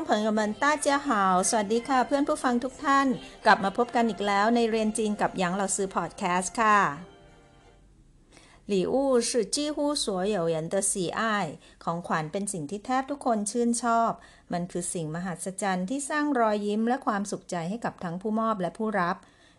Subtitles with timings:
[0.00, 3.06] งเผยกับมนตาเจหาว สวัสดีค่ะ เพื่อนผู้ฟังทุกท่าน
[3.44, 6.78] กลับมาพบกันอีกแล้วในเรียนจีนกับหยางเราซื้อพอดแคสต์ค่ะ
[8.66, 11.46] หลี่อู่สื่อจี้ฮู้สวยเหยียนเตอสีอ้าย
[11.84, 14.10] ของขวัญเป็นสิ่งที่แทบทุกคนชื่นชอบ
[14.52, 19.16] มันคือสิ่งมหัศจรรย์ที่สร้างรอยยิ้มและความสุขใจให้กับทั้งผู้มอบและผู้รับ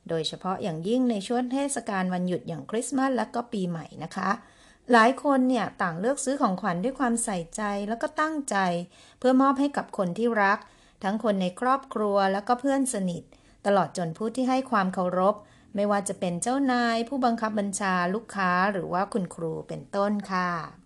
[0.10, 4.30] โดยเฉพาะอย่างยิ่งในช่วงเทศกาลวันหยุดอย่างคริสต์มาสและก็ปีใหม่นะคะ
[4.92, 8.58] หลายคนเนี่ยต่างเลือกซื้อของขวัญด้วยความใส่ใจแล้วก็ตั้งใจ
[9.20, 10.60] เพื่อมอบให้กับคนที่รัก
[11.04, 13.24] ทั้งคนในครอบครัวแล้วก็เพื่อนสนิท
[13.66, 15.36] ตลอดจนผู้ที่ให้ความเคารพ
[15.76, 20.81] ไม่ว่าจะเป็นเจ้านาย ผู้บังคับบัญชาลูกค้าหรือว่าคุณครูเป็นต้นค่ะ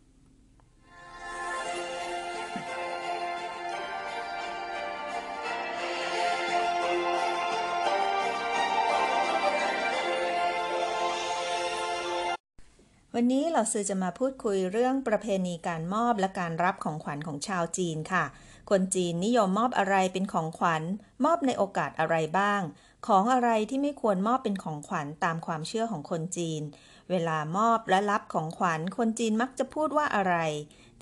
[13.17, 18.25] วันนี้เราซื้อจะมาพูดคุยเรื่องประเพณีการมอบและการรับของขวัญของชาวจีนค่ะ
[18.69, 20.83] คนจีนนิยมมอบอะไรเป็นของขวัญ
[21.25, 22.61] มอบในโอกาสอะไรบ้าง
[23.07, 26.61] ของอะไรที่ไม่ควรมอบเป็นของขวัญตามความเชื่อของคนจีน
[27.09, 30.35] เวลามอบและรับของขวัญ คนจีนมักจะพูดว่าอะไร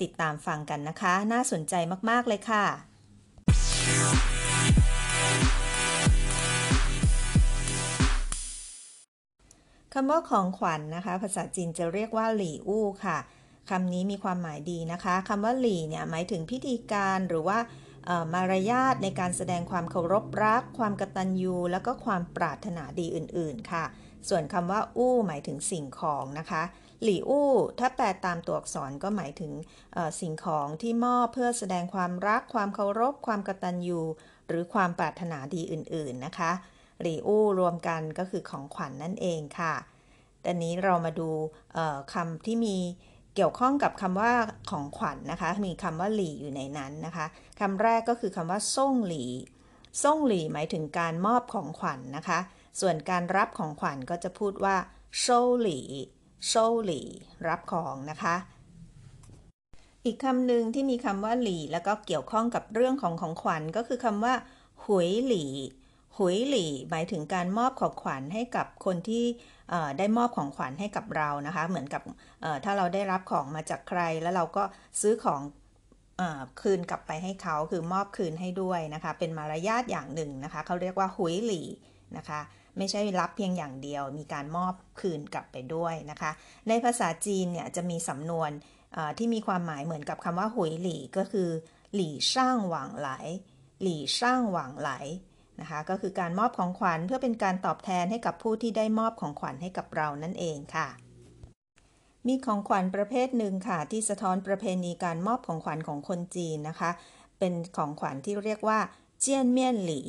[0.00, 1.74] ติดตามฟังกันนะคะ น่าสนใจ
[2.10, 2.93] มากๆเลยค่ะ
[9.96, 13.18] คำว่าของขวัญนะคะ ภาษาจีนจะเรียกว่าหลี่อู้ค่ะ
[13.70, 17.58] คำนี้มีความหมายดีนะคะคำว่าหลี่เนี่ยหมายถึงพิธีการหรือว่า
[18.34, 23.84] มารยาทในการแสดงความเคารพรัก ความกตัญญูแล้วก็ความปรารถนาดีอื่น ๆ ค่ะ
[24.28, 26.62] ส่วนคำว่าอู้หมายถึงสิ่งของนะคะ
[27.02, 29.52] หลี่อู้ ถ้าแปลตามตัวอักษรก็หมายถึง
[30.20, 34.00] สิ่งของที่มอบเพื่อแสดงความรัก ความเคารพ ความกตัญญู
[34.48, 36.52] หรือความปรารถนาดีอื่น ๆ นะคะ
[37.00, 39.74] หลี่อู้รวมกันก็คือของขวัญนนั่นเองค่ะ
[40.44, 41.30] ตอนนี้เรามาดู
[42.12, 42.76] คำที่มี
[43.34, 44.32] เกี่ยวข้องกับคำว่า
[44.70, 47.26] ของขวัญนนะคะ มีคำว่าหลี่อยู่ในนั้นนะคะ
[47.60, 49.30] คำแรกก็คือคำว่าส่งหลี่
[50.02, 52.38] ส่งหลี่หมายถึงการมอบของขวัญนนะคะ
[52.80, 54.76] ส่วนการรับของขวัญก็จะพูดว่า
[55.18, 55.26] โช
[55.60, 55.88] หลี่
[56.48, 56.54] โช
[56.84, 57.08] หลี่
[57.48, 58.36] รับของนะคะ
[60.04, 64.34] อีกคำหนึ่งที่มีคำว่าหลี่แล้วก็เกี่ยวข้องกับเรื่องของของขวัญก็คือคำว่า
[64.84, 65.52] หุยหลี่
[66.18, 69.24] หุยหลี่หมายถึงการมอบของขวัญให้กับคนที่
[69.98, 72.02] ได้มอบของขวัญให้กับเรานะคะ เหมือนกับ
[72.64, 74.64] ถ้าเราได้รับของมาจากใคร แล้วเราก็
[75.00, 75.40] ซื้อของ
[76.20, 76.22] อ
[76.60, 81.68] คืนกลับไปให้เขาคือมอบคืนให้ด้วยนะคะ เป็นมารยาทอย่างหนึ่งนะคะเขาเรียกว่าหุยหลี่
[82.16, 82.40] นะคะ
[82.78, 86.30] ไม่ใช่รับเพียงอย่างเดียว มีการมอบคืนกลับไปด้วยนะคะ
[86.68, 88.50] ในภาษาจีนเนี่ยจะมีสำนวน
[89.18, 91.48] ที่มีความหมายเหมือนกับคำว่าหุยหลี่ก็คือ
[91.94, 93.08] หลี่ช่างหวังไหล
[93.82, 94.90] หลี่ช่างหวังไหล
[95.60, 100.88] นะคะก็คือการมอบของขวัญเพื่อเป็นการตอบแทนให้กับผู้ที่ได้มอบของขวัญให้กับเรานั่นเองค่ะ
[102.26, 106.90] มีของขวัญประเภทหนึ่งค่ะ ที่สะท้อนประเพณีการมอบของขวัญของคนจีนนะคะ
[107.38, 108.78] เป็นของขวัญที่เรียกว่า
[109.20, 110.08] เจียนเมียนหลี่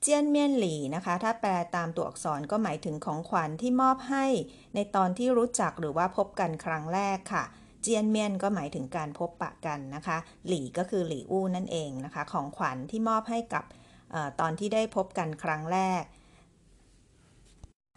[0.00, 4.26] เจียนเมียนหลี่นะคะ ถ้าแปลตามตัวอักษรก็หมายถึงของขวัญที่มอบให้
[4.74, 7.44] ในตอนที่รู้จักหรือว่าพบกันครั้งแรกค่ะ
[7.82, 10.16] เจียนเมียนก็หมายถึงการพบปะกันนะคะ
[10.46, 13.64] หลี่ก็คือหลี่อู้นั่นเองนะคะ ของขวัญที่มอบให้กับ
[14.40, 16.02] ตอนที่ได้พบกันครั้งแรก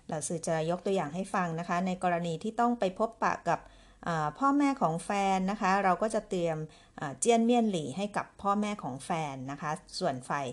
[0.10, 3.60] เราสื่อจะยกตัวอย่างให้ฟังนะคะ ในกรณีที่ต้องไปพบปะกับ
[4.40, 6.58] พ่อแม่ของแฟนนะคะ เราก็จะเตรียม
[7.20, 10.46] เจียนเมียนหลี่ให้กับพ่อแม่ของแฟนนะคะ ส่วนฝ่าย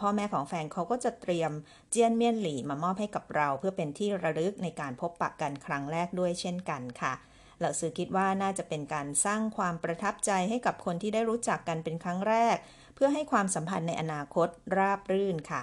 [0.00, 1.52] พ่อแม่ของแฟนเขาก็จะเตรียม
[1.90, 7.12] เจียนเมียนหลี่มามอบให้กับเรา เพื่อเป็นที่ระลึกในการพบปะกันครั้งแรกด้วยเช่นกันค่ะ
[7.60, 12.56] เราซื้อคิดว่าน่าจะเป็นการสร้างความประทับใจให้กับคนที่ได้รู้จักกันเป็นครั้งแรก
[13.04, 15.62] พื่อให้ความสัมพันธ์ในอนาคตราบรื่นค่ะ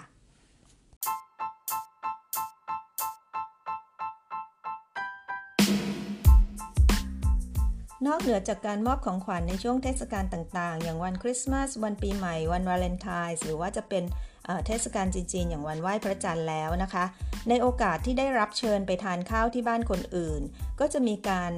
[8.07, 14.03] นอกเหนือจากการมอบของขวัญในช่วงเทศกาลต่างๆ อย่างวันคริสต์มาส วันปีใหม่ วันวาเลนไทน์หรือว่าจะเป็น
[14.65, 17.05] เทศกาลจีนๆอย่างวันไหว้พระจันทร์แล้วนะคะ
[17.49, 20.41] ในโอกาสที่ได้รับเชิญไปทานข้าวที่บ้านคนอื่น
[20.79, 21.51] ก็จะมีการ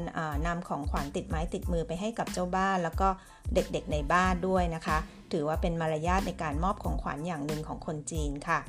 [0.47, 3.09] นำของขวัญติดไม้ติดมือไปให้กับเจ้าบ้าน แล้วก็
[3.53, 4.97] เด็กๆในบ้านด้วยนะคะ
[5.33, 8.59] ถือว่าเป็นมารยาทในการมอบของขวัญอย่างหนึ่งของคนจีนค่ะ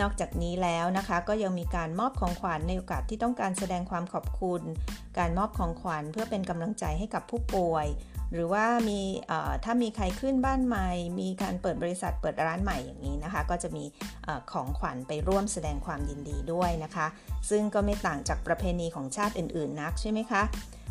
[0.00, 4.62] นอกจากนี้แล้วนะคะก็ยังมีการมอบของขวัญในโอกาสที่ต้องการแสดงความขอบคุณ
[5.18, 7.86] การมอบของขวัญเพื่อเป็นกำลังใจให้กับผู้ป่วย
[8.32, 9.00] หรือว่ามี
[9.64, 10.88] ถ้ามีใครขึ้นบ้านใหม่
[11.20, 13.84] มีการเปิดบริษัทเปิดร้านใหม่อย่างนี้นะคะ ก็จะมี
[14.26, 17.06] อของขวัญไปร่วมแสดงความยินดีด้วยนะคะ
[17.50, 20.42] ซึ่งก็ไม่ต่างจากประเพณีของชาติอื่น ๆ นักใช่ไหมคะ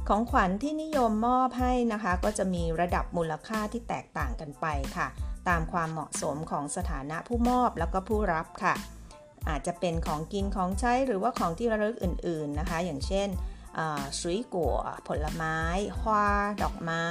[0.07, 4.65] ของขวัญที่นิยมมอบให้นะคะ ก็จะมีระดับมูลค่าที่แตกต่างกันไป
[4.97, 5.07] ค่ะ
[5.47, 8.75] ตามความเหมาะสมของสถานะผู้มอบแล้วก็ผู้รับค่ะ
[9.49, 13.27] อาจจะเป็นของกินของใช้หรือว่าของที่ระลึกอื่นๆนะคะ อย่างเช่น
[14.19, 14.77] สุยกัว
[15.07, 15.57] ผลไม้
[15.99, 16.27] ฮวา
[16.63, 17.05] ดอกไม้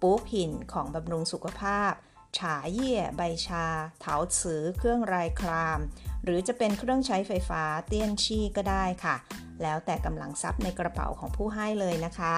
[0.00, 1.92] ปูผินของบำรุงสุขภาพ
[2.38, 3.66] ฉาเยี่ยใบชา
[4.00, 5.78] เถาสือเครื่องรายคราม
[6.26, 9.16] หรือจะเป็นเครื่องใช้ไฟฟ้า电器 ก็ได้ค่ะ
[9.62, 12.36] แล้วแต่กำลังทรัพย์ในกระเป๋าของผู้ให้เลยนะคะ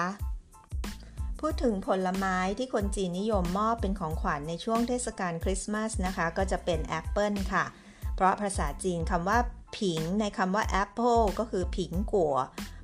[1.41, 7.65] พูดถึงผลไม้ที่คนจีนนิยมมอบเป็นของขวัญในช่วงเทศกาลคริสต์มาสนะคะ ก็จะเป็นแอปเปิลค่ะ
[8.15, 9.39] เพราะภาษาจีนคำว่า
[9.79, 12.37] 苹 ในคำว่าแอปเปิลก็คือ 苹果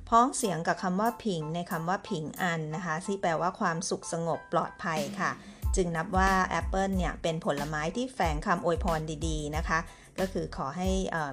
[0.09, 5.31] พ้องเสียงกับคำว่า 平 ในคำว่า 平安 นะคะที่แปลว่าความสุขสงบปลอดภัยค่ะ
[5.75, 9.79] จึงนับว่าแอปเปิลเนี่ยเป็นผลไม้ที่แฝงคำอวยพรดีๆนะคะ
[10.19, 10.89] ก็คือขอให้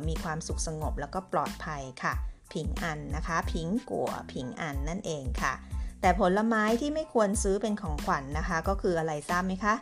[0.09, 2.15] มีความสุขสงบแล้วก็ปลอดภัยค่ะ
[2.53, 5.53] 平安 นะคะ 苹果 平安 นั่นเองค่ะ
[6.01, 9.75] แต่ผลไม้ที่ไม่ควรซื้อเป็นของขวัญนะคะ ก็คืออะไรทราบไหมคะ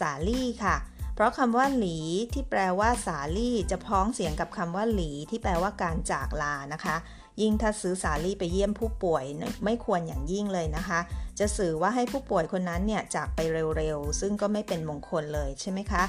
[0.00, 0.76] สาลี่ค่ะ
[1.14, 1.98] เพราะคำว่า 梨
[2.34, 6.96] ที่แปลว่าสาลี่จะพ้องเสียงกับคำว่าหลีที่แปลว่าการจากลานะคะ
[7.40, 9.24] ยิ่งถ้าซื้อสาลี่ไปเยี่ยมผู้ป่วย
[9.64, 11.00] ไม่ควรอย่างยิ่งเลยนะคะ
[11.38, 13.38] จะสื่อว่าให้ผู้ป่วยคนนั้นเนี่ยจากไป
[13.78, 16.04] เร็วๆ ซึ่งก็ไม่เป็นมงคลเลยใช่ไหมคะ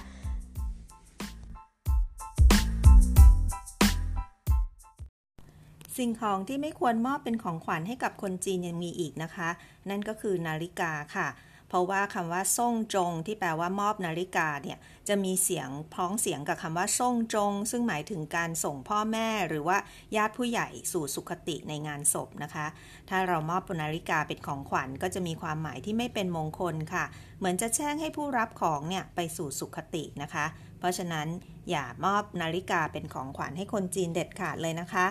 [5.97, 9.49] สิ่งของที่ไม่ควรมอบเป็นของขวัญให้กับคนจีนยังมีอีกนะคะ
[9.89, 11.27] นั่นก็คือนาฬิกาค่ะ
[11.69, 14.77] เพราะว่าคำว่าส่งจง ที่แปลว่ามอบนาฬิกาเนี่ย
[15.07, 19.77] จะมีเสียงพ้องเสียงกับคำว่าส่งจง ซึ่งหมายถึงการส่งพ่อแม่หรือว่า
[20.15, 22.65] ญาติผู้ใหญ่สู่สุขติในงานศพนะคะ
[23.09, 27.05] ถ้าเรามอบนาฬิกาเป็นของขวัญก็จะมีความหมายที่ไม่เป็นมงคลค่ะ
[27.39, 30.45] เหมือนจะแช่งให้ผู้รับของเนี่ยไปสู่สุขตินะคะ
[30.79, 31.27] เพราะฉะนั้น
[31.69, 35.05] อย่ามอบนาฬิกาเป็นของขวัญให้คนจีนเด็ดขาดเลยนะคะ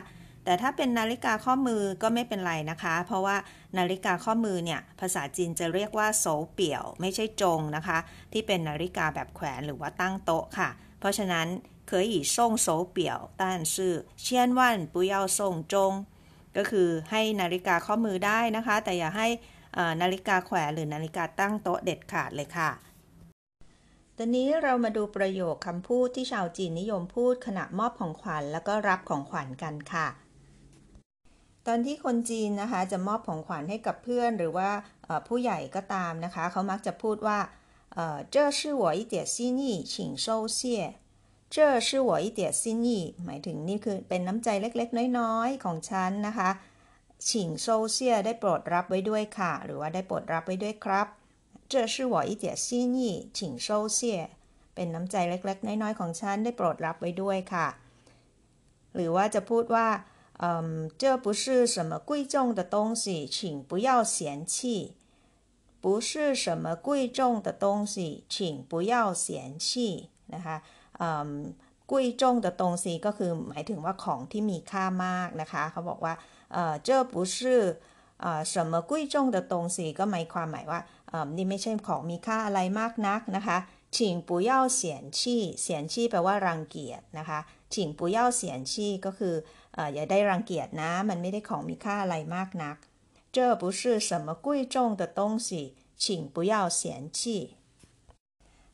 [0.46, 3.36] แต่ถ้าเป็นนาฬิกาข้อมือก็ไม่เป็นไรนะคะ เพราะว่า
[3.78, 7.98] นาฬิกาข้อมือเนี่ย ภาษาจีนจะเรียกว่าโสเปี่ยว ไม่ใช่จงนะคะ
[8.32, 10.68] ที่เป็นนาฬิกาแบบแขวนหรือว่าตั้งโต๊ะค่ะ
[11.00, 11.46] เพราะฉะนั้น
[11.88, 15.92] เคยอีส่งโสเปี่ยวต้านซื่อเชียนวันปุยเอาส่งจง
[16.56, 19.28] ก็คือให้นาฬิกาข้อมือได้นะคะ แต่อย่าให้
[20.02, 22.70] นาฬิกาแขวนหรือนาฬิกาตั้งโต๊ะเด็ดขาดเลยค่ะ
[24.16, 30.06] ตอนนี้เรามาดูประโยคคำพูดที่ชาวจีนนิยมพูดขณะมอบของขวัญแล้วก็รับของขวัญกันค่ะ
[31.66, 34.70] ตอนที่คนจีนนะคะจะมอบของขวัญให้กับเพื่อนหรือว่า
[35.28, 37.38] ผู้ใหญ่ก็ตามนะคะ เขามักจะพูดว่า
[38.30, 40.82] เจ้าชื่อหัวอีเตียซีนี่ฉิงโซเซีย
[41.52, 46.50] เจ้าชื่อหัวอีเตียซีนี่หมายถึงนี่คือเป็นน้ำใจเล็กๆ น้อยๆ ของฉันนะคะ
[47.30, 51.06] ฉิงโซเซียได้โปรดรับไว้ด้วยค่ะ หรือว่าได้โปรดรับไว้ด้วยครับ
[51.68, 54.20] เจ้าชื่อหัวอีเตียซีนี่ฉิงโซเซีย
[54.74, 57.66] เป็นน้ำใจเล็กๆ น้อยๆ ของฉันได้โปรดรับไว้ด้วยค่ะ
[58.94, 59.86] หรือว่าจะพูดว่า
[60.37, 64.93] 嗯，这不是什么贵重的东西，请不要嫌弃。
[65.81, 70.61] 不是什么贵重的东西，请不要嫌弃นะคะ
[71.87, 76.13] 贵重的东西ก็คือหมายถึงว่าของที่มีค่ามากนะคะเขาบอกว่า
[76.53, 77.35] เอ่อ这不是
[78.23, 80.79] 呃什么贵重的东西ก็หมายความหมายว่า
[81.09, 83.57] เอ่อนี่ไม่ใช่ของมีค่าอะไรมากนักนะคะ
[83.95, 83.97] 请
[84.29, 84.79] 不要嫌
[85.17, 85.19] 弃
[85.63, 87.39] 嫌弃แปลว่ารังเกียจนะคะ
[87.73, 88.71] 请不要嫌弃
[89.05, 89.35] ก็คือ
[89.93, 92.77] อย่าได้รังเกียจนะ มันไม่ได้ของมีค่าอะไรมากนัก
[93.35, 95.47] 这不是什么贵重的东西
[96.01, 96.05] 请
[96.35, 96.81] 不要嫌
[97.17, 97.19] 弃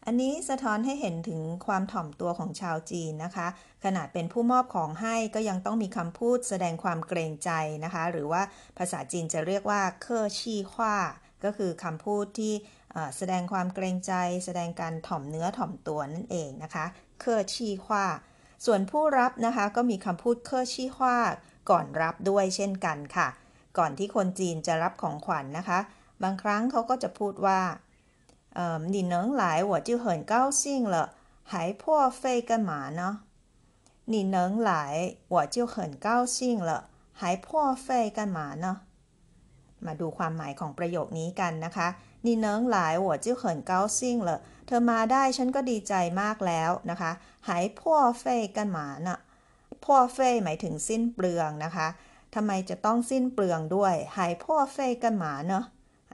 [0.06, 3.48] อันนี้สะท้อนให้เห็นถึงความถ่อมตัวของชาวจีนนะคะ
[3.84, 7.52] ขนาดเป็นผู้มอบของให้ก็ยังต้องมีคำพูดแสดงความเกรงใจ
[7.84, 8.42] นะคะ หรือว่า
[8.78, 10.98] ภาษาจีนจะเรียกว่าเคอชี่ขว้า
[11.44, 12.54] ก็คือคำพูดที่
[13.18, 14.14] แสดงความเกรงใจ
[14.46, 16.86] แสดงการถ่อมเนื้อถ่อมตัวนั่นเองนะคะ
[17.20, 18.06] เคอชี่ขว้า
[18.66, 21.18] ส่วนผู้รับนะคะก็มีคำพูดเคอชี่ฮวา
[21.70, 23.28] ก่อนรับด้วยเช่นกันค่ะ
[23.78, 25.80] ก่อนที่คนจีนจะรับของขวัญนนะคะ
[26.24, 27.60] บางครั้งเขาก็จะพูดว่า
[28.94, 30.62] 你能来我就很高兴
[30.94, 30.96] 了
[31.52, 33.02] 还破费干嘛呢
[34.06, 34.70] 你能来
[35.28, 38.66] 我就很高兴了还破费干嘛呢
[39.86, 41.88] มาดูความหมายของประโยคนี้กันนะคะ
[42.25, 47.13] นี่เนิ้งหลายหัวจิ้วเขินเกาซิ่งเลยเธอมาได้ฉันก็ดีใจมากแล้วนะคะ
[47.49, 49.19] หายพ่อเฟยกันหมานะ่ะ
[49.85, 51.89] พ่อเฟยหมายถึงสิ้นเปลืองนะคะ
[52.35, 55.65] ทำไมจะต้องสิ้นเปลืองด้วยหายพ่อเฟยกันหมาเนอะ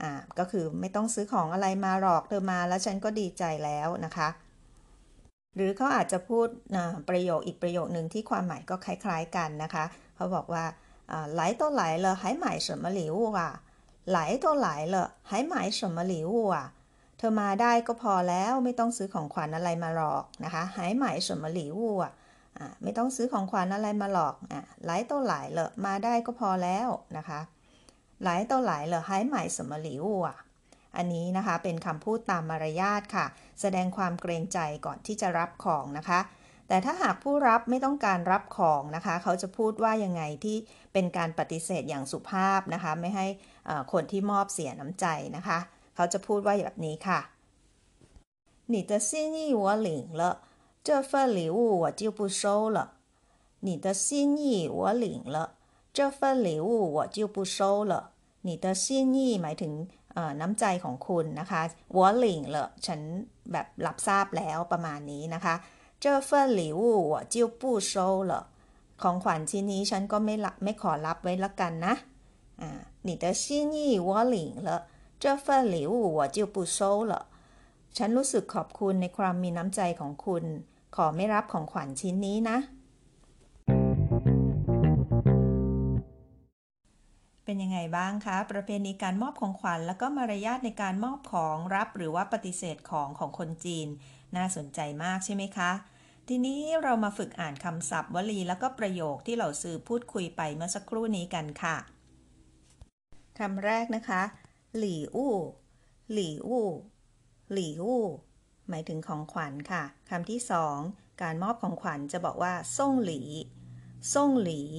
[0.01, 4.29] อ่าก็คือไม่ต้องซื้อของอะไรมาหรอกเธอมาแล้วฉันก็ดีใจแล้วนะคะ
[5.55, 6.47] หรือเขาอาจจะพูด
[7.09, 9.85] ประโยคอีกประโยคหนึ่งที่ความหมายก็คล้าย ๆกันนะคะ
[10.15, 10.65] เขาบอกว่า
[11.35, 13.51] หลายต่อหลายเลยหายหมายเสมอหลิวอะ
[14.11, 16.65] หลายตัวหลายเลยหายหมายสมมาหลิวอะ
[17.17, 22.11] เธอมาได้ก็พอแล้วไม่ต้องซื้อของขวัญอะไรมาหรอกนะคะหายหมายสมมาหลิวอะ
[22.83, 26.87] ไม่ต้องซื้อของขวัญอะไรมาหรอกอะไหลตัวหลายเลยมาได้ก็พอแล้ว
[27.17, 27.39] นะคะ
[28.23, 30.37] หลายตัวหลายเลยหายหมายสมมาหลิวอะ
[30.97, 33.25] อันนี้นะคะเป็นคำพูดตามมารยาทค่ะ
[33.61, 36.19] แสดงความเกรงใจก่อนที่จะรับของนะคะ
[36.67, 40.57] แต่ถ้าหากผู้รับไม่ต้องการรับของนะคะ เขาจะพูดว่ายังไงที่
[40.93, 43.27] เป็นการปฏิเสธอย่างสุภาพนะคะ ไม่ให้
[43.92, 45.06] คนที่มอบเสียน้ำใจ
[45.36, 45.58] นะคะ
[45.94, 47.20] เขาจะพูดว่าแบบนี้ค่ะ
[48.72, 49.88] 你的心意我领
[50.20, 50.22] 了
[50.86, 52.42] 这份礼物我就不收
[52.76, 52.78] 了
[53.66, 54.06] 你的心
[54.38, 55.36] 意我领了
[55.96, 58.12] 这份礼物我就不收了
[58.46, 59.72] 你的心意หมายถึง
[60.40, 61.62] น้ำใจของคุณนะคะ
[61.96, 62.56] วัวหลิงเล
[62.86, 63.00] ฉัน
[63.52, 65.54] แบบรับทราบแล้วประมาณนี้นะคะ
[66.02, 67.94] 这份礼物我就不收
[68.30, 68.32] 了
[69.02, 71.94] ของขวัญชิ้นนี้ฉันก็ไม่ไม่ขอรับไว้ละกันนะ
[72.60, 74.68] อ่า 你的心意我领了
[75.22, 75.44] 这份
[75.74, 76.78] 礼物我就不收
[77.10, 77.12] 了
[77.96, 80.44] ฉันรู้สึกขอบคุณในความมีน้ำใจของคุณ
[80.96, 82.58] ขอไม่รับของขวัญชิ้นนี้นะ
[87.44, 93.88] เป็นยังไงบ้างคะ ประเพณีการมอบของขวัญ แล้วก็มารยาทในการมอบของรับหรือว่าปฏิเสธของของคนจีน
[94.36, 95.70] น่าสนใจมากใช่ไหมคะ
[96.28, 101.76] ทีนี้เรามาฝึกอ่านคำศัพท์วลี แล้วก็ประโยคที่เราซื้อพูดคุยไปเมื่อสักครู่นี้กันค่ะ
[103.39, 104.21] คำแรกนะคะ
[104.77, 105.35] หลี่อู้
[106.13, 106.67] หลี่อู้
[107.53, 108.03] หลี่อู้
[108.69, 110.77] หมายถึงของขวัญค่ะ คำที่สอง
[111.21, 113.29] การมอบของขวัญจะบอกว่า ส่งหลี่
[114.13, 114.69] ส่งหลี่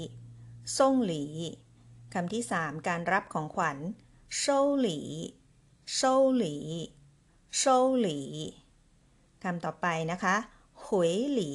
[0.79, 1.35] ส่งหลี่
[2.15, 3.79] คำที่สาม การรับของขวัญ
[4.37, 4.45] โช
[4.81, 4.99] หลี
[5.95, 6.01] โช
[6.37, 6.57] หลี
[7.57, 7.65] โช
[8.01, 8.19] หลี
[9.45, 10.37] คำต่อไปนะคะ
[10.87, 11.53] หุยหลี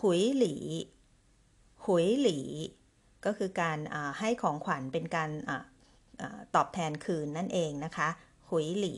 [0.00, 0.54] หุยหลี
[1.84, 2.38] หุยหลี
[3.24, 3.78] ก็คือการ
[4.18, 5.30] ให้ของขวัญเป็นการ
[6.54, 8.08] ตอบแทนคืนนั่นเองนะคะ
[8.50, 8.96] หุยหลี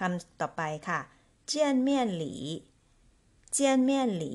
[0.00, 1.00] คำต่อไปค่ะ
[1.46, 2.34] เจียนเมียนหลี
[3.52, 4.34] เจียนเมียนหลี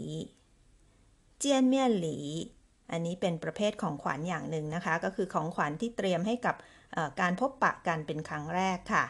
[1.39, 2.17] เจียนเมียนหลี
[2.91, 6.55] อันนี้เป็นประเภทของขวัญอย่างหนึ่งนะคะ ก็คือของขวัญที่เตรียมให้กับ
[7.21, 9.05] การพบปะกันเป็นครั้งแรกค่ะ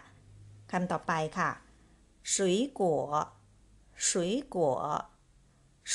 [0.72, 1.50] คำต่อไปค่ะ
[2.36, 3.04] สุยกัว
[4.10, 4.76] สุยกัว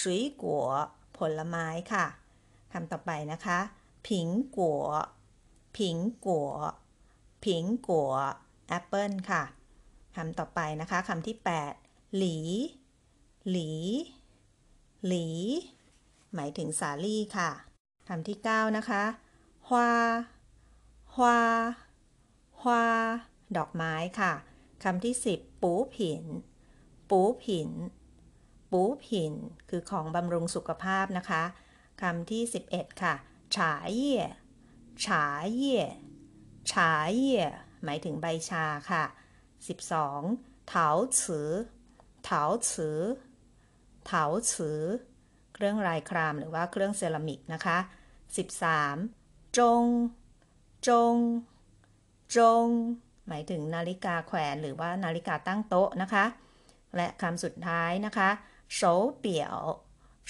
[0.00, 0.64] สุยกัว
[1.18, 2.06] ผลไม้ค่ะ
[2.72, 3.58] คำต่อไปนะคะ
[4.08, 4.82] ผิงกัว
[5.76, 5.96] ผิง
[6.26, 6.48] กัว
[7.44, 8.12] ผิงกัว
[8.68, 9.42] แอปเปิลค่ะ
[10.16, 11.36] คำต่อไปนะคะคำที่
[11.76, 12.38] 8 หลี
[13.50, 13.70] หลี
[15.06, 15.26] หลี
[16.34, 17.50] หมายถึงสาลี่ค่ะ
[18.08, 19.02] คำที่ 9 นะคะ
[19.68, 19.90] ฮวา
[21.14, 21.38] ฮวา
[22.60, 22.84] ฮวา
[23.56, 24.32] ดอกไม้ค่ะ
[24.84, 26.24] คำที่ 10 ปูผิน
[27.10, 27.70] ปูผิน
[28.72, 29.34] ปูผิน
[29.70, 31.42] คือของบำรุงสุขภาพนะคะ
[32.02, 33.14] คำที่ 11 ค่ะ
[33.56, 34.16] ฉาเย่
[35.04, 35.24] ฉา
[35.54, 35.78] เย่
[36.72, 37.48] ฉาเย่
[37.84, 39.04] หมายถึงใบชาค่ะ
[39.86, 40.88] 12 เถา
[41.20, 41.50] ฉือ
[42.24, 43.00] เถาฉือ
[44.06, 44.82] เถาฉือ
[45.54, 47.78] เครื่องลายครามหรือว่าเครื่องเซรามิกนะคะ
[48.82, 49.82] 13 จง
[50.88, 51.14] จง
[52.36, 52.66] จง
[53.28, 56.24] หมายถึงนาฬิกาแขวนหรือว่านาฬิกาตั้งโต๊ะนะคะ
[56.96, 58.30] และคำสุดท้ายนะคะ
[58.74, 58.80] โฉ
[59.18, 59.58] เปี่ยว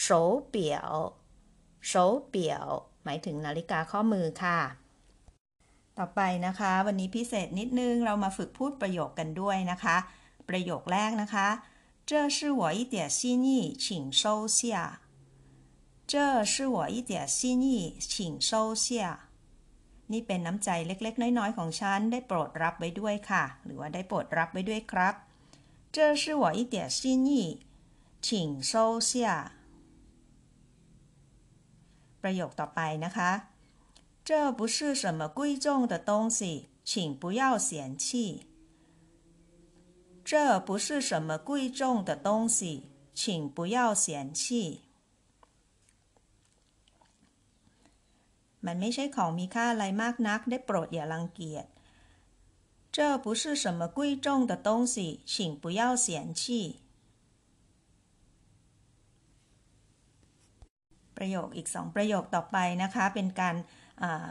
[0.00, 0.06] โฉ
[0.48, 0.90] เปี่ยว
[1.86, 1.92] โฉ
[2.28, 2.66] เปี่ยว
[3.04, 4.58] หมายถึงนาฬิกาข้อมือค่ะ
[5.97, 9.97] ต่อไปนะคะ วันนี้พิเศษนิดนึง เรามาฝึกพูดประโยคกันด้วยนะคะ
[10.49, 11.47] ประโยคแรกนะคะ
[12.09, 13.49] 这是我一点心意
[13.83, 13.85] 请
[14.21, 14.23] 收
[14.57, 14.59] 下
[16.11, 16.13] 这
[16.51, 17.69] 是我一点心意
[18.11, 18.51] 请收
[18.85, 18.85] 下
[20.11, 25.13] นี่เป็นน้ำใจเล็ก ๆ น้อย ๆ ของฉัน ได้โปรดรับไว้ด้วยค่ะ หรือว่าได้โปรดรับไว้ด้วยครับ
[25.95, 26.99] 这是我一点心
[27.29, 27.31] 意
[28.25, 28.27] 请
[28.69, 28.71] 收
[29.09, 29.11] 下
[32.21, 33.31] ประโยคต่อไปนะคะ
[34.23, 38.47] 这不是什么贵重的东西请不要嫌弃
[40.23, 44.83] 这不是什么贵重的东西请不要嫌弃
[48.65, 51.65] มันไม่ใช่ของมีค่าอะไรมากนัก ได้โปรดอย่ารังเกียจ
[52.95, 54.95] 这不是什么贵重的东西
[55.31, 56.43] 请不要嫌弃
[61.15, 63.55] ประโยคอีกสองประโยคต่อไปนะคะ เป็นการ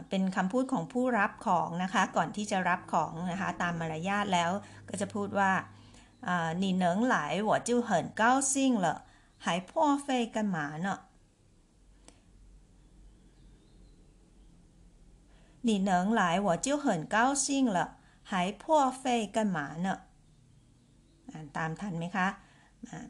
[0.09, 4.51] เป็นคำพูดของผู้รับของนะคะ ก่อนที่จะรับของนะคะ ตามมารยาทแล้ว
[4.89, 5.51] ก็จะพูดว่า
[6.61, 7.15] 你能来
[7.49, 7.91] 我就很
[8.21, 8.53] 高兴
[8.83, 8.87] 了
[9.37, 10.87] 还破费干嘛呢
[15.61, 19.87] 你能来我就很高兴了还破费干嘛呢
[21.31, 22.27] อ่านตามทันไหมคะ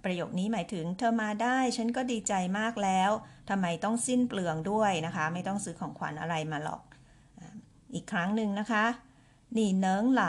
[0.03, 3.11] ประโยคนี้หมายถึงเธอมาได้ ฉันก็ดีใจมากแล้ว
[3.49, 6.81] ทำไมต้องสิ้นเปลืองด้วยนะคะ ไม่ต้องซื้อของขวัญอะไรมาหรอก
[7.93, 8.85] อีกครั้งหนึ่งนะคะ
[9.57, 9.87] 你能
[10.21, 10.23] 来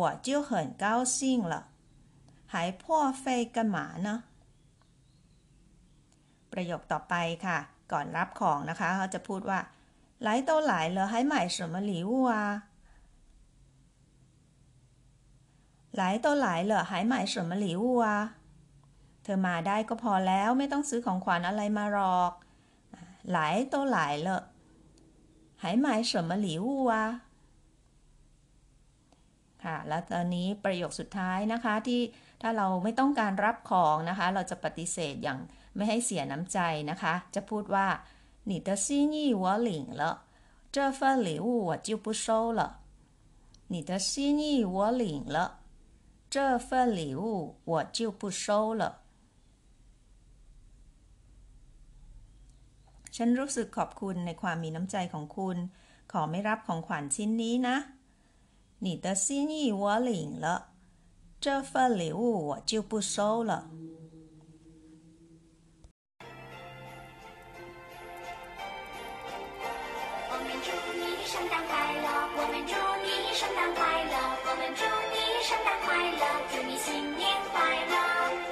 [0.00, 0.52] 我就很
[0.84, 1.18] 高兴
[1.52, 1.54] 了
[2.52, 2.84] 还破
[3.22, 4.08] 费干嘛呢
[6.52, 7.14] ประโยคต่อไป
[7.46, 7.58] ค่ะ
[7.92, 9.60] ก่อนรับของนะคะเขาจะพูดว่า
[10.26, 12.34] 来都来了，还买什么礼物啊？
[15.96, 18.45] หลายต่อหลายเหรอหายหมาย什么礼物啊เ
[19.26, 22.32] ธอมาได้ก็พอแล้วไม่ต้องซื้อของขวัญอะไรมาหรอก
[23.32, 24.42] หลายต่อหลายเหรอ
[25.62, 26.94] หายหมาย什么礼物啊
[29.64, 32.00] ค่ะ แล้วตอนนี้ประโยคสุดท้ายนะคะที่
[32.42, 35.38] ถ้าเราไม่ต้องการรับของนะคะ เราจะปฏิเสธอย่าง
[35.76, 36.58] ไม่ให้เสียน้ำใจ
[36.90, 37.86] นะคะ จะพูดว่า
[38.50, 39.70] 你的心意我领
[40.00, 40.02] 了
[40.74, 42.26] 这份礼物我就不收
[42.58, 42.60] 了
[43.72, 44.10] 你的心
[44.42, 45.02] 意我领
[45.34, 45.36] 了
[46.34, 46.68] 这份
[47.00, 47.22] 礼物
[47.70, 48.82] 我就不收了
[53.16, 55.56] ฉันรู้สึกขอบคุณในความมีน้ำใจของคุณ
[56.12, 57.76] ขอไม่รับของขวัญชิ้นนี้นะ
[58.84, 60.10] 你的心意我领
[60.44, 60.46] 了
[61.44, 63.52] 这份礼物我就不收了
[70.32, 70.68] 我们祝
[71.00, 71.72] 你圣诞快
[72.04, 72.06] 乐，
[72.38, 72.72] 我们祝
[73.04, 73.08] 你
[73.40, 73.80] 圣诞快
[74.12, 74.14] 乐，
[74.46, 75.05] 我们祝你圣
[75.66, 75.88] 诞快
[76.20, 77.58] 乐，祝你新年快
[77.92, 77.96] 乐。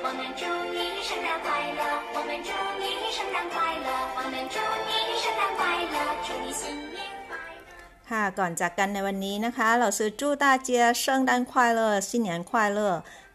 [0.02, 0.44] 我们祝
[0.74, 0.78] 你
[1.08, 1.82] 圣诞快乐，
[2.16, 2.50] 我们祝
[2.82, 2.84] 你
[3.16, 3.56] 圣诞快
[3.86, 4.92] 乐，我们祝你
[5.22, 5.60] 圣诞快
[5.94, 8.10] 乐，祝你新年快乐。
[8.10, 10.70] ค่ะ ก่อนจากกันในวันนี้นะคะ เราซื้อจู大家
[11.02, 12.80] 圣诞快乐新年快乐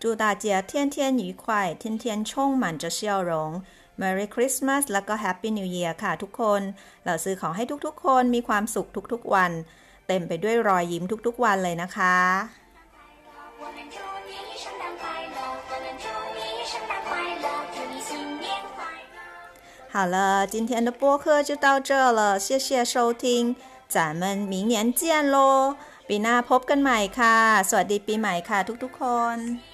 [0.02, 1.46] 祝大家天天愉快
[1.82, 2.32] 天天充
[2.62, 3.32] 满着笑容
[4.02, 6.62] Merry Christmas แล้วก็ Happy New Year ค่ะทุกคน
[7.06, 9.52] เราซื้อของให้ทุกๆ คนมีความสุขทุกๆวัน
[10.08, 12.16] เต็มไปด้วยรอยยิ้มทุกๆวันเลยนะคะ
[19.94, 23.56] 好了，今天的播客就到这了，谢谢收听，
[23.88, 25.76] 咱们明年见喽
[26.08, 27.38] ปีหน้าพบกันใหม่ค่ะ
[27.70, 29.04] สวัสดีปีใหม่ค่ะทุกๆค
[29.36, 29.69] น